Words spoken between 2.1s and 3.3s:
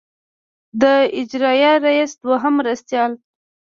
دوهم مرستیال.